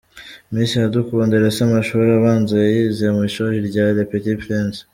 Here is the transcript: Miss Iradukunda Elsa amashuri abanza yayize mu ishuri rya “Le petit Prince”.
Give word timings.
Miss 0.51 0.71
Iradukunda 0.75 1.33
Elsa 1.39 1.61
amashuri 1.67 2.09
abanza 2.19 2.53
yayize 2.65 3.05
mu 3.15 3.21
ishuri 3.29 3.55
rya 3.67 3.85
“Le 3.95 4.03
petit 4.09 4.37
Prince”. 4.43 4.79